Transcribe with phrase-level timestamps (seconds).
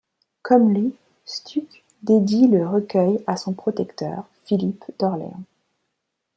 [0.41, 0.95] Comme lui,
[1.25, 5.43] Stuck dédie le recueil à son protecteur, Philippe d'Orléans.